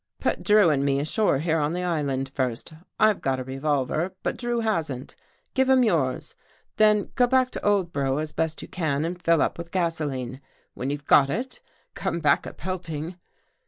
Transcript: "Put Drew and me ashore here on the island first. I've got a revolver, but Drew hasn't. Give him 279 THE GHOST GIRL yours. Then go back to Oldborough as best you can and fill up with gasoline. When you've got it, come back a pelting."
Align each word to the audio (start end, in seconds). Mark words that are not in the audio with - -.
"Put 0.19 0.41
Drew 0.41 0.71
and 0.71 0.83
me 0.83 0.99
ashore 0.99 1.37
here 1.37 1.59
on 1.59 1.73
the 1.73 1.83
island 1.83 2.29
first. 2.33 2.73
I've 2.99 3.21
got 3.21 3.39
a 3.39 3.43
revolver, 3.43 4.15
but 4.23 4.35
Drew 4.35 4.61
hasn't. 4.61 5.15
Give 5.53 5.69
him 5.69 5.83
279 5.83 5.85
THE 5.85 6.23
GHOST 6.23 6.35
GIRL 6.35 6.87
yours. 6.97 7.03
Then 7.05 7.11
go 7.13 7.27
back 7.29 7.51
to 7.51 7.59
Oldborough 7.61 8.17
as 8.19 8.33
best 8.33 8.63
you 8.63 8.67
can 8.67 9.05
and 9.05 9.21
fill 9.21 9.43
up 9.43 9.59
with 9.59 9.69
gasoline. 9.69 10.41
When 10.73 10.89
you've 10.89 11.05
got 11.05 11.29
it, 11.29 11.59
come 11.93 12.19
back 12.19 12.47
a 12.47 12.53
pelting." 12.53 13.17